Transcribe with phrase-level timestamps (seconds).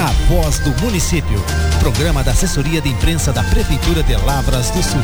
[0.00, 1.38] A Voz do Município.
[1.78, 4.98] Programa da Assessoria de Imprensa da Prefeitura de Lavras do Sul.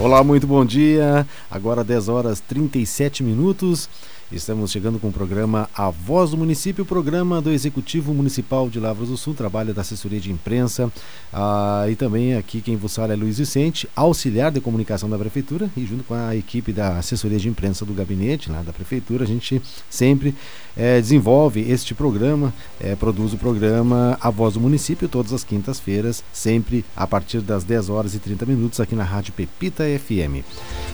[0.00, 1.26] Olá, muito bom dia.
[1.50, 3.90] Agora 10 horas 37 minutos.
[4.32, 9.10] Estamos chegando com o programa A Voz do Município, programa do Executivo Municipal de Lavras
[9.10, 10.90] do Sul, trabalho da assessoria de imprensa.
[11.30, 15.68] Ah, e também aqui quem vos fala é Luiz Vicente, auxiliar de comunicação da Prefeitura,
[15.76, 19.26] e junto com a equipe da assessoria de imprensa do gabinete lá da Prefeitura, a
[19.26, 19.60] gente
[19.90, 20.34] sempre
[20.74, 26.24] é, desenvolve este programa, é, produz o programa A Voz do Município todas as quintas-feiras,
[26.32, 30.42] sempre a partir das 10 horas e 30 minutos aqui na Rádio Pepita FM.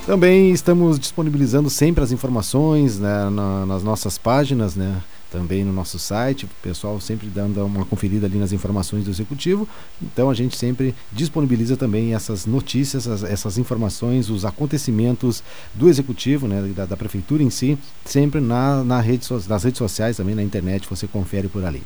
[0.04, 5.02] Também estamos disponibilizando sempre as informações né, na, nas nossas páginas, né?
[5.30, 9.68] Também no nosso site, o pessoal sempre dando uma conferida ali nas informações do executivo.
[10.00, 15.42] Então a gente sempre disponibiliza também essas notícias, essas, essas informações, os acontecimentos
[15.74, 20.16] do executivo, né, da, da prefeitura em si, sempre na, na rede, nas redes sociais,
[20.16, 21.82] também na internet, você confere por ali.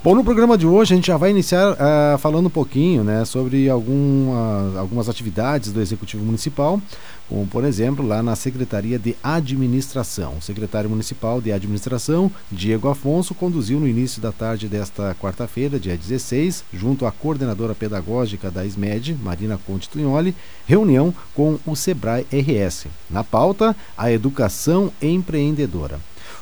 [0.00, 3.24] Bom, no programa de hoje a gente já vai iniciar uh, falando um pouquinho né,
[3.24, 6.80] sobre alguma, algumas atividades do Executivo Municipal,
[7.28, 10.36] como por exemplo lá na Secretaria de Administração.
[10.38, 15.96] O secretário municipal de Administração, Diego Afonso, conduziu no início da tarde desta quarta-feira, dia
[15.96, 20.32] 16, junto à coordenadora pedagógica da SMED, Marina Conte Tunholi,
[20.64, 22.86] reunião com o Sebrae RS.
[23.10, 25.98] Na pauta, a educação empreendedora.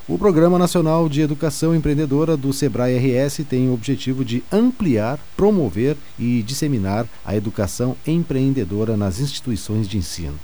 [0.08, 5.96] O Programa Nacional de Educação Empreendedora do Sebrae RS tem o objetivo de ampliar, promover
[6.16, 10.38] e disseminar a educação empreendedora nas instituições de ensino.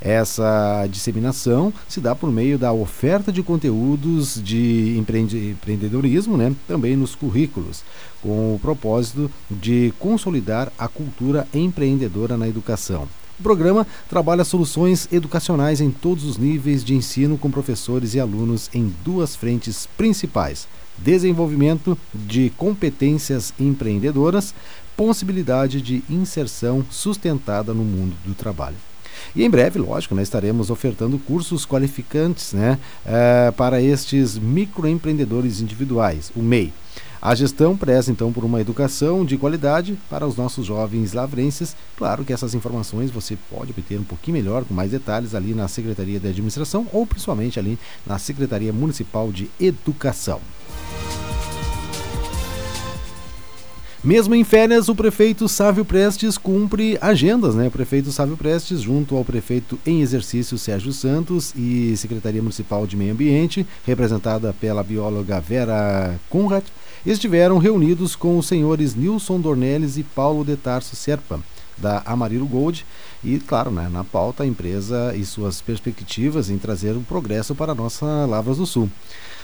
[0.00, 7.16] Essa disseminação se dá por meio da oferta de conteúdos de empreendedorismo, né, também nos
[7.16, 7.82] currículos,
[8.22, 13.08] com o propósito de consolidar a cultura empreendedora na educação.
[13.40, 18.68] O programa trabalha soluções educacionais em todos os níveis de ensino com professores e alunos
[18.74, 20.68] em duas frentes principais:
[20.98, 24.54] desenvolvimento de competências empreendedoras,
[24.94, 28.76] possibilidade de inserção sustentada no mundo do trabalho.
[29.34, 36.30] E em breve, lógico, né, estaremos ofertando cursos qualificantes né, é, para estes microempreendedores individuais,
[36.36, 36.74] o MEI.
[37.22, 41.76] A gestão preza então por uma educação de qualidade para os nossos jovens lavrenses.
[41.94, 45.68] Claro que essas informações você pode obter um pouquinho melhor, com mais detalhes ali na
[45.68, 50.40] Secretaria de Administração ou principalmente ali na Secretaria Municipal de Educação.
[54.02, 57.68] Mesmo em férias, o prefeito Sávio Prestes cumpre agendas, né?
[57.68, 62.96] O prefeito Sávio Prestes, junto ao prefeito em exercício Sérgio Santos e Secretaria Municipal de
[62.96, 66.64] Meio Ambiente, representada pela bióloga Vera Conrad,
[67.04, 71.40] estiveram reunidos com os senhores Nilson Dornelles e Paulo de Tarso Serpa,
[71.78, 72.84] da Amarilo Gold,
[73.24, 77.72] e, claro, né, na pauta a empresa e suas perspectivas em trazer um progresso para
[77.72, 78.90] a nossa Lavras do Sul.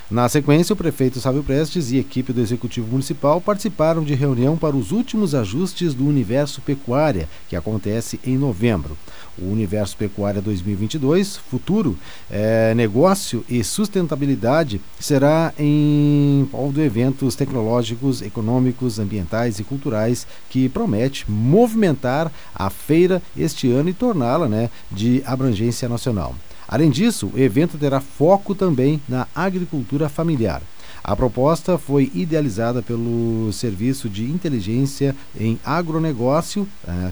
[0.08, 4.76] Na sequência, o prefeito Sábio Prestes e equipe do Executivo Municipal participaram de reunião para
[4.76, 8.96] os últimos ajustes do Universo Pecuária, que acontece em novembro.
[9.36, 11.98] O Universo Pecuária 2022, futuro,
[12.30, 20.68] é, negócio e sustentabilidade, será em prol de eventos tecnológicos, econômicos, ambientais e culturais que
[20.68, 26.32] promete movimentar a feira este ano e torná-la né, de abrangência nacional.
[26.68, 30.62] Além disso, o evento terá foco também na agricultura familiar.
[31.02, 37.10] A proposta foi idealizada pelo Serviço de Inteligência em Agronegócio, é,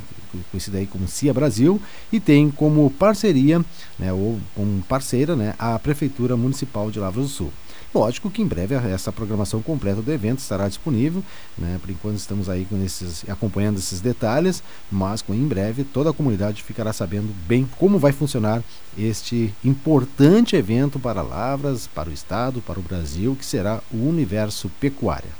[0.50, 1.80] conhecido aí como CIA Brasil,
[2.12, 3.64] e tem como parceria,
[3.96, 7.52] né, ou como parceira, né, a Prefeitura Municipal de Lavras do Sul.
[7.94, 11.22] Lógico que em breve essa programação completa do evento estará disponível,
[11.56, 11.78] né?
[11.80, 16.12] Por enquanto estamos aí com esses, acompanhando esses detalhes, mas com em breve toda a
[16.12, 18.64] comunidade ficará sabendo bem como vai funcionar
[18.98, 24.68] este importante evento para Lavras, para o estado, para o Brasil, que será o Universo
[24.80, 25.30] Pecuária.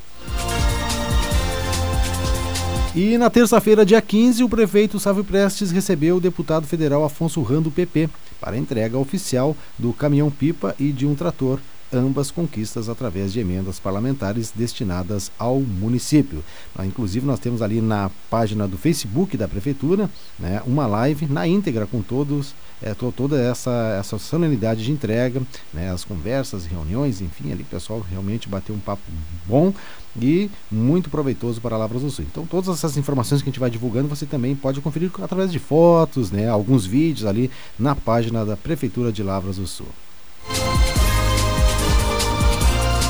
[2.95, 7.69] E na terça-feira, dia 15, o prefeito Sávio Prestes recebeu o deputado federal Afonso Rando,
[7.69, 8.09] PP,
[8.39, 11.59] para entrega oficial do caminhão-pipa e de um trator
[11.93, 16.43] ambas conquistas através de emendas parlamentares destinadas ao município.
[16.75, 20.09] Ah, inclusive, nós temos ali na página do Facebook da Prefeitura
[20.39, 25.41] né, uma live na íntegra com todos, é, toda essa, essa solenidade de entrega,
[25.73, 29.03] né, as conversas, reuniões, enfim, ali o pessoal realmente bateu um papo
[29.45, 29.73] bom
[30.19, 32.25] e muito proveitoso para Lavras do Sul.
[32.29, 35.59] Então, todas essas informações que a gente vai divulgando, você também pode conferir através de
[35.59, 39.87] fotos, né, alguns vídeos ali na página da Prefeitura de Lavras do Sul.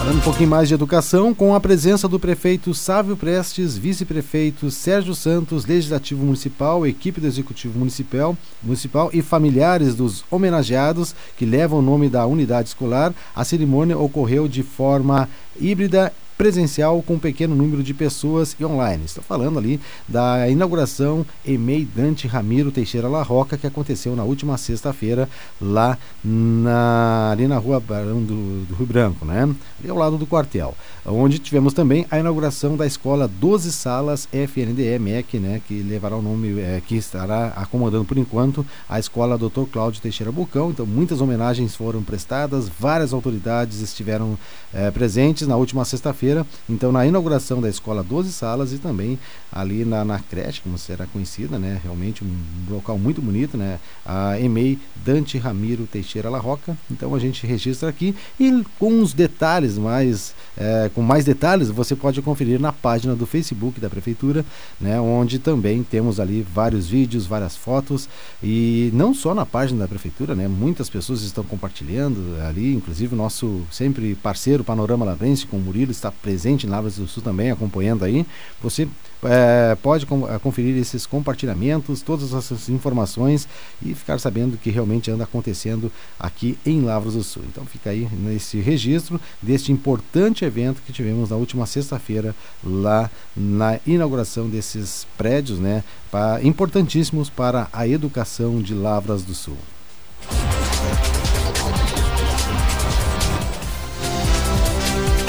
[0.06, 5.16] Falando um pouquinho mais de educação, com a presença do prefeito Sávio Prestes, vice-prefeito Sérgio
[5.16, 11.81] Santos, legislativo municipal, equipe do executivo municipal, municipal e familiares dos homenageados que levam o
[11.81, 15.28] nome da unidade escolar, a cerimônia ocorreu de forma
[15.60, 19.05] híbrida presencial com um pequeno número de pessoas e online.
[19.05, 24.57] Estou falando ali da inauguração EMEI Dante Ramiro Teixeira La Roca, que aconteceu na última
[24.57, 25.29] sexta-feira
[25.61, 29.43] lá na, ali na rua Barão do, do, Rio Branco, né?
[29.79, 30.75] Ali ao lado do quartel.
[31.05, 35.61] Onde tivemos também a inauguração da escola 12 Salas FNDE MEC, né?
[35.65, 39.65] Que levará o nome, é, que estará acomodando por enquanto a escola Dr.
[39.71, 40.71] Cláudio Teixeira Bucão.
[40.71, 44.37] Então, muitas homenagens foram prestadas, várias autoridades estiveram
[44.73, 49.19] é, presentes na última sexta-feira feira então na inauguração da escola 12 salas e também
[49.56, 51.80] ali na, na creche, como será conhecida, né?
[51.81, 52.36] Realmente um
[52.69, 53.80] local muito bonito, né?
[54.06, 56.77] A EMEI Dante Ramiro Teixeira La Roca.
[56.92, 61.95] Então a gente registra aqui e com os detalhes mais, é, com mais detalhes você
[61.95, 64.44] pode conferir na página do Facebook da prefeitura,
[64.80, 65.00] né?
[65.00, 68.10] Onde também temos ali vários vídeos, várias fotos
[68.44, 70.50] e não só na página da prefeitura, né?
[70.50, 75.92] Muitas pessoas estão compartilhando ali, inclusive o nosso sempre parceiro Panorama Lavrense com o Murilo
[75.92, 78.25] está presente em Lavras do Sul também, acompanhando aí,
[78.62, 78.88] você
[79.23, 83.47] é, pode com, é, conferir esses compartilhamentos, todas essas informações
[83.81, 87.44] e ficar sabendo o que realmente anda acontecendo aqui em Lavras do Sul.
[87.47, 93.79] Então fica aí nesse registro deste importante evento que tivemos na última sexta-feira lá na
[93.85, 99.57] inauguração desses prédios, né, pra, importantíssimos para a educação de Lavras do Sul.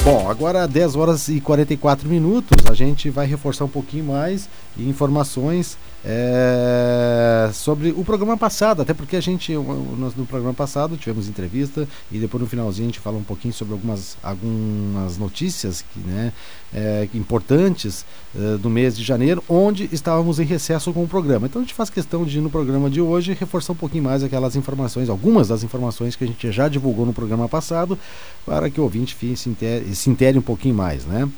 [0.06, 4.48] Bom, agora 10 horas e 44 minutos, a gente vai reforçar um pouquinho mais
[4.78, 5.76] informações
[6.08, 11.88] é, sobre o programa passado, até porque a gente, no, no, programa passado, tivemos entrevista
[12.12, 16.32] e depois no finalzinho a gente fala um pouquinho sobre algumas, algumas notícias que, né,
[16.72, 18.04] é, importantes
[18.38, 21.46] é, do mês de janeiro, onde estávamos em recesso com o programa.
[21.46, 24.54] Então a gente faz questão de, no programa de hoje, reforçar um pouquinho mais aquelas
[24.54, 27.98] informações, algumas das informações que a gente já divulgou no programa passado,
[28.44, 31.28] para que o ouvinte se intere, se intere um pouquinho mais, né?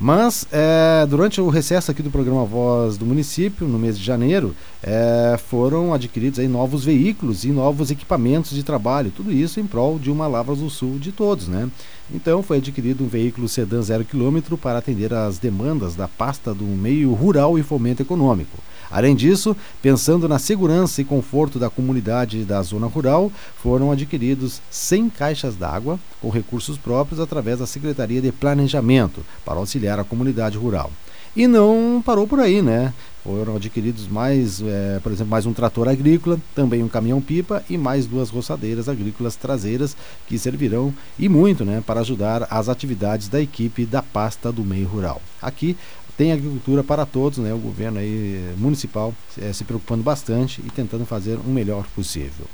[0.00, 4.54] Mas é, durante o recesso aqui do programa Voz do Município, no mês de janeiro,
[4.80, 9.98] é, foram adquiridos aí novos veículos e novos equipamentos de trabalho, tudo isso em prol
[9.98, 11.68] de uma Lavras do Sul de todos, né?
[12.12, 16.64] Então foi adquirido um veículo sedã zero quilômetro para atender às demandas da pasta do
[16.64, 18.58] meio rural e fomento econômico.
[18.90, 23.30] Além disso, pensando na segurança e conforto da comunidade da zona rural,
[23.62, 30.00] foram adquiridos 100 caixas d'água com recursos próprios através da Secretaria de Planejamento para auxiliar
[30.00, 30.90] a comunidade rural.
[31.36, 32.92] E não parou por aí, né?
[33.22, 38.06] Foram adquiridos mais, é, por exemplo, mais um trator agrícola, também um caminhão-pipa e mais
[38.06, 39.96] duas roçadeiras agrícolas traseiras
[40.26, 44.88] que servirão e muito, né, para ajudar as atividades da equipe da pasta do meio
[44.88, 45.20] rural.
[45.42, 45.76] Aqui
[46.16, 47.54] tem agricultura para todos, né?
[47.54, 52.46] O governo aí municipal é, se preocupando bastante e tentando fazer o melhor possível.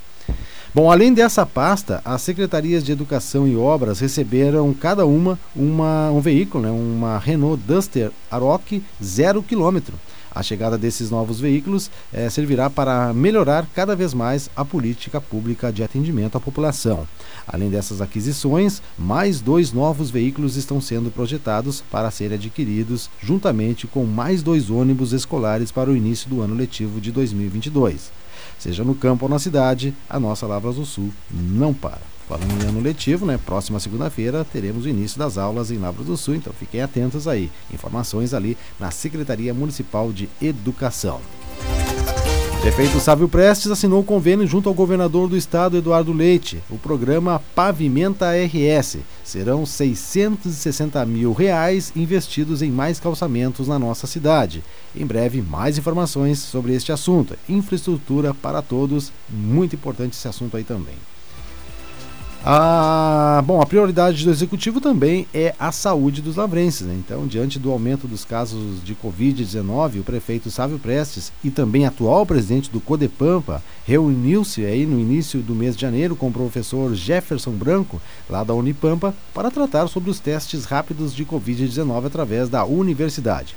[0.74, 6.20] Bom, além dessa pasta, as secretarias de Educação e Obras receberam cada uma, uma um
[6.20, 9.94] veículo, né, uma Renault Duster Aroc zero quilômetro.
[10.34, 15.72] A chegada desses novos veículos eh, servirá para melhorar cada vez mais a política pública
[15.72, 17.06] de atendimento à população.
[17.46, 24.04] Além dessas aquisições, mais dois novos veículos estão sendo projetados para serem adquiridos, juntamente com
[24.04, 28.23] mais dois ônibus escolares para o início do ano letivo de 2022.
[28.58, 32.14] Seja no campo ou na cidade, a nossa Lavras do Sul não para.
[32.28, 33.38] Falando em ano letivo, né?
[33.44, 37.50] Próxima segunda-feira teremos o início das aulas em Lavras do Sul, então fiquem atentos aí.
[37.72, 41.20] Informações ali na Secretaria Municipal de Educação.
[42.62, 46.62] Prefeito Sávio Prestes assinou o convênio junto ao governador do estado, Eduardo Leite.
[46.70, 49.00] O programa Pavimenta RS.
[49.24, 54.62] Serão 660 mil reais investidos em mais calçamentos na nossa cidade.
[54.94, 57.34] Em breve, mais informações sobre este assunto.
[57.48, 59.10] Infraestrutura para todos.
[59.28, 60.94] Muito importante esse assunto aí também.
[62.46, 66.86] Ah, bom, a prioridade do executivo também é a saúde dos lavrenses.
[66.86, 66.94] Né?
[66.94, 72.26] Então, diante do aumento dos casos de Covid-19, o prefeito Sávio Prestes e também atual
[72.26, 77.52] presidente do Codepampa reuniu-se aí no início do mês de janeiro com o professor Jefferson
[77.52, 77.98] Branco,
[78.28, 83.56] lá da Unipampa, para tratar sobre os testes rápidos de Covid-19 através da universidade.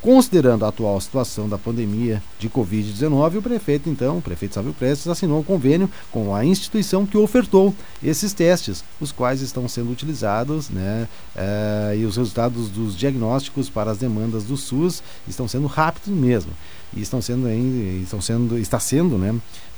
[0.00, 5.08] Considerando a atual situação da pandemia de Covid-19, o prefeito, então, o prefeito Sávio Prestes,
[5.08, 10.70] assinou um convênio com a instituição que ofertou esses testes, os quais estão sendo utilizados,
[10.70, 16.14] né, é, e os resultados dos diagnósticos para as demandas do SUS estão sendo rápidos
[16.14, 16.52] mesmo.
[16.94, 19.34] E estão sendo ainda, estão sendo, está sendo, né,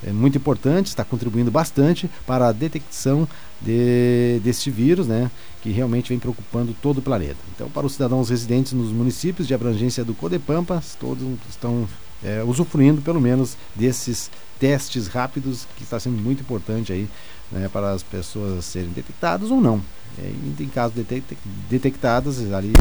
[0.06, 3.28] é muito importante, está contribuindo bastante para a detecção
[3.60, 5.30] de, deste vírus, né,
[5.62, 7.38] que realmente vem preocupando todo o planeta.
[7.54, 11.86] Então, para os cidadãos residentes nos municípios de abrangência do Codepampa, todos estão
[12.24, 17.08] é, usufruindo pelo menos desses testes rápidos, que está sendo muito importante aí
[17.50, 19.80] né, para as pessoas serem detectadas ou não.
[20.18, 21.22] É, em caso de
[21.68, 22.72] detectadas, ali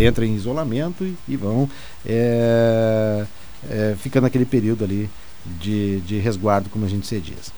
[0.00, 1.68] entram em isolamento e, e vão
[2.04, 3.26] é,
[3.68, 5.10] é, ficando naquele período ali
[5.44, 7.52] de, de resguardo, como a gente se diz.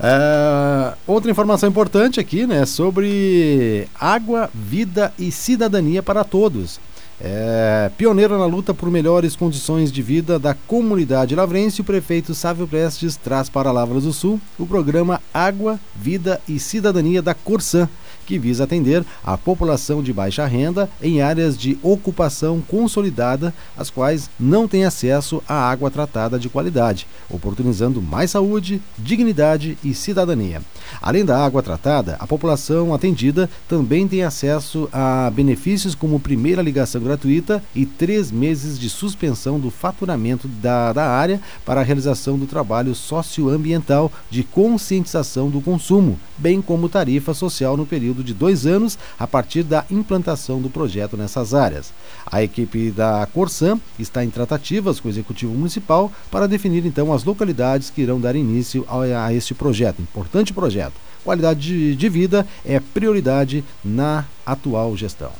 [0.00, 6.80] Uh, outra informação importante aqui, né, sobre água, vida e cidadania para todos.
[7.22, 12.66] É, pioneiro na luta por melhores condições de vida da comunidade lavrense, o prefeito Sávio
[12.66, 17.86] Prestes traz para Lavras do Sul o programa Água, Vida e Cidadania da Corsã,
[18.26, 24.30] que visa atender a população de baixa renda em áreas de ocupação consolidada, as quais
[24.38, 30.62] não têm acesso à água tratada de qualidade, oportunizando mais saúde, dignidade e cidadania.
[31.00, 37.00] Além da água tratada, a população atendida também tem acesso a benefícios como primeira ligação
[37.00, 42.46] gratuita e três meses de suspensão do faturamento da, da área para a realização do
[42.46, 48.98] trabalho socioambiental de conscientização do consumo, bem como tarifa social no período de dois anos
[49.18, 51.92] a partir da implantação do projeto nessas áreas.
[52.26, 57.24] A equipe da Corsã está em tratativas com o Executivo Municipal para definir então as
[57.24, 60.94] localidades que irão dar início a, a este projeto, importante projeto.
[61.24, 65.32] Qualidade de, de vida é prioridade na atual gestão.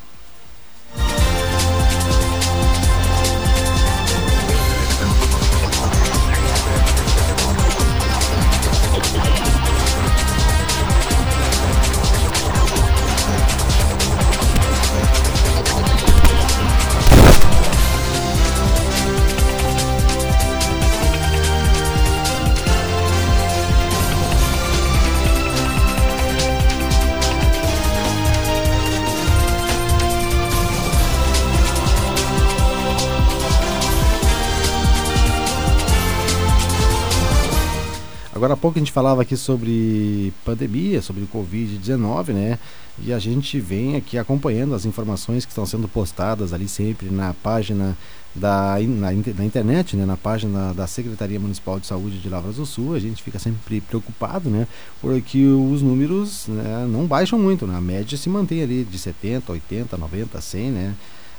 [38.41, 42.59] Agora há pouco a gente falava aqui sobre pandemia, sobre o Covid-19, né?
[42.99, 47.35] E a gente vem aqui acompanhando as informações que estão sendo postadas ali sempre na
[47.35, 47.95] página
[48.35, 50.07] da na, na internet, né?
[50.07, 52.95] na página da Secretaria Municipal de Saúde de Lavras do Sul.
[52.95, 54.67] A gente fica sempre preocupado, né?
[55.03, 57.77] Porque os números né, não baixam muito, né?
[57.77, 60.95] A média se mantém ali de 70, 80, 90, 100, né?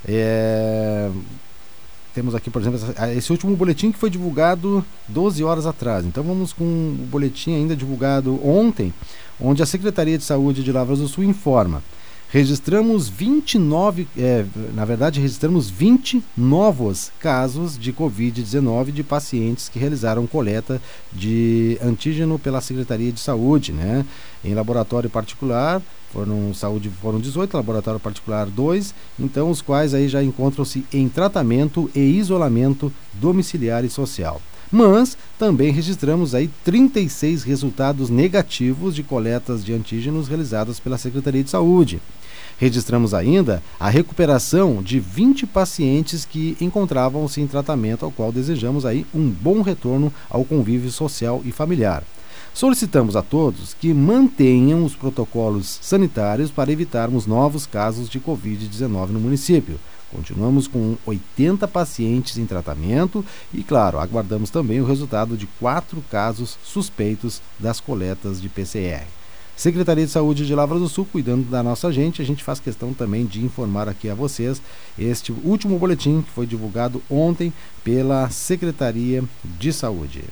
[0.08, 1.10] É
[2.14, 2.80] temos aqui, por exemplo,
[3.16, 6.06] esse último boletim que foi divulgado 12 horas atrás.
[6.06, 8.94] Então vamos com o boletim ainda divulgado ontem,
[9.40, 11.82] onde a Secretaria de Saúde de Lavras do Sul informa.
[12.30, 20.26] Registramos 29, é, na verdade, registramos 20 novos casos de Covid-19 de pacientes que realizaram
[20.26, 24.06] coleta de antígeno pela Secretaria de Saúde, né?
[24.46, 30.24] Em laboratório particular, foram saúde foram 18, laboratório particular 2, então os quais aí já
[30.24, 34.42] encontram-se em tratamento e isolamento domiciliar e social.
[34.72, 41.50] Mas também registramos aí 36 resultados negativos de coletas de antígenos realizadas pela Secretaria de
[41.50, 42.02] Saúde.
[42.58, 49.06] Registramos ainda a recuperação de 20 pacientes que encontravam-se em tratamento, ao qual desejamos aí
[49.14, 52.04] um bom retorno ao convívio social e familiar.
[52.54, 59.20] Solicitamos a todos que mantenham os protocolos sanitários para evitarmos novos casos de Covid-19 no
[59.20, 59.80] município.
[60.12, 66.58] Continuamos com 80 pacientes em tratamento e, claro, aguardamos também o resultado de quatro casos
[66.64, 69.08] suspeitos das coletas de PCR.
[69.56, 72.94] Secretaria de Saúde de Lavras do Sul, cuidando da nossa gente, a gente faz questão
[72.94, 74.62] também de informar aqui a vocês
[75.00, 77.54] este último boletim que foi divulgado ontem
[77.84, 80.26] pela Secretaria de Saúde.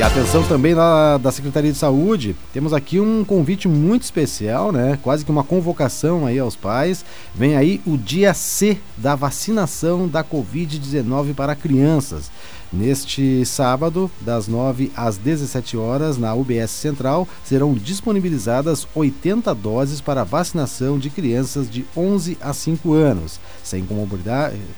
[0.00, 4.98] E atenção também lá da Secretaria de Saúde, temos aqui um convite muito especial, né?
[5.02, 7.04] Quase que uma convocação aí aos pais.
[7.34, 12.30] Vem aí o dia C da vacinação da Covid-19 para crianças.
[12.72, 20.24] Neste sábado, das 9 às 17 horas, na UBS Central, serão disponibilizadas 80 doses para
[20.24, 23.86] vacinação de crianças de 11 a 5 anos, sem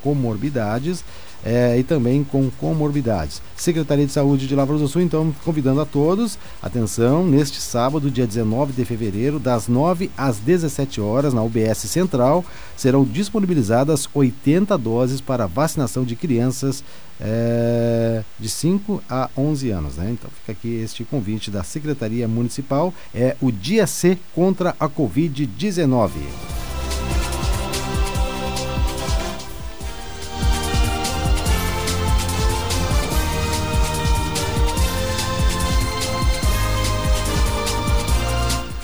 [0.02, 1.04] comorbidades
[1.44, 3.42] é, e também com comorbidades.
[3.56, 8.26] Secretaria de Saúde de Lavras do Sul, então, convidando a todos, atenção, neste sábado, dia
[8.26, 12.44] 19 de fevereiro, das 9 às 17 horas, na UBS Central,
[12.76, 16.82] serão disponibilizadas 80 doses para vacinação de crianças
[17.20, 19.96] é, de 5 a 11 anos.
[19.96, 20.10] Né?
[20.10, 26.10] Então fica aqui este convite da Secretaria Municipal, é o Dia C contra a Covid-19.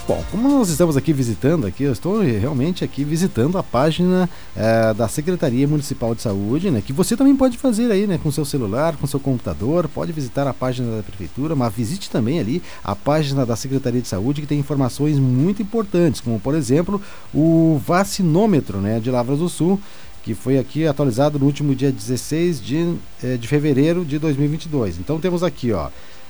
[0.09, 4.91] Bom, como nós estamos aqui visitando aqui, eu estou realmente aqui visitando a página é,
[4.91, 6.81] da Secretaria Municipal de Saúde, né?
[6.83, 8.17] Que você também pode fazer aí, né?
[8.17, 12.39] Com seu celular, com seu computador, pode visitar a página da Prefeitura, mas visite também
[12.39, 16.99] ali a página da Secretaria de Saúde, que tem informações muito importantes, como por exemplo
[17.31, 19.79] o vacinômetro né, de Lavras do Sul,
[20.23, 24.97] que foi aqui atualizado no último dia 16 de, eh, de fevereiro de 2022.
[24.97, 25.89] Então temos aqui, ó.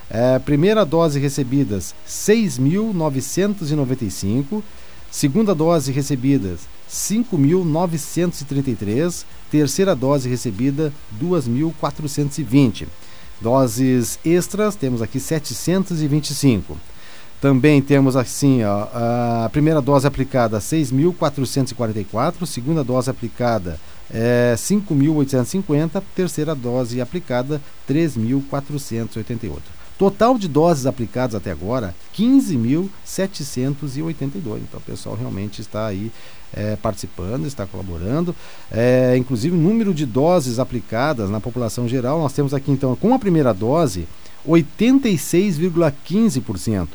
[0.10, 4.64] É, primeira dose recebidas 6.995,
[5.12, 12.88] segunda dose recebidas 5.933, terceira dose recebida 2.420.
[13.40, 16.76] Doses extras temos aqui 725.
[17.40, 18.88] Também temos assim, ó,
[19.46, 23.80] a primeira dose aplicada 6.444, segunda dose aplicada
[24.12, 29.79] é, 5.850, terceira dose aplicada 3.488.
[30.00, 34.34] Total de doses aplicadas até agora, 15.782.
[34.34, 36.10] Então, o pessoal realmente está aí
[36.54, 38.34] é, participando, está colaborando.
[38.72, 43.14] É, inclusive, o número de doses aplicadas na população geral, nós temos aqui, então, com
[43.14, 44.08] a primeira dose,
[44.48, 46.88] 86,15%.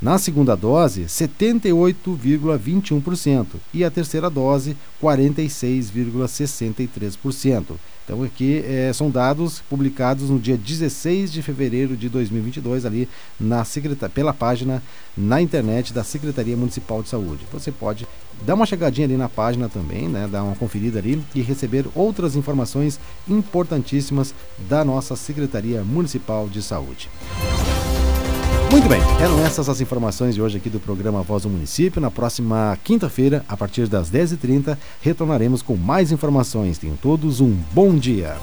[0.00, 7.74] Na segunda dose, 78,21% e a terceira dose, 46,63%.
[8.04, 13.08] Então aqui é, são dados publicados no dia 16 de fevereiro de 2022 ali
[13.40, 13.64] na
[14.14, 14.82] pela página
[15.16, 17.46] na internet da Secretaria Municipal de Saúde.
[17.50, 18.06] Você pode
[18.42, 22.36] dar uma chegadinha ali na página também, né, dar uma conferida ali e receber outras
[22.36, 24.34] informações importantíssimas
[24.68, 27.08] da nossa Secretaria Municipal de Saúde.
[28.74, 32.00] Muito bem, eram essas as informações de hoje aqui do programa Voz do Município.
[32.00, 36.76] Na próxima quinta-feira, a partir das 10h30, retornaremos com mais informações.
[36.76, 38.34] Tenham todos um bom dia.